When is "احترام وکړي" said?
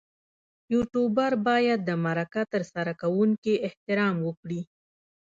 3.67-4.61